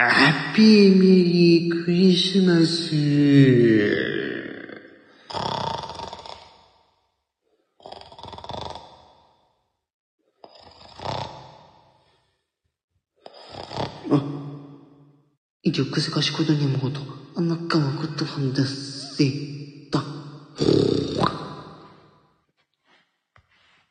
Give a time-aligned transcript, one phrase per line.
[0.00, 2.94] ハッピーメリークリスマス。
[14.08, 14.22] 아,
[15.64, 17.02] 이제그새가시거든 요, 모 두.
[17.34, 19.26] 안나까먹었던한다 세.
[19.26, 19.67] 딱.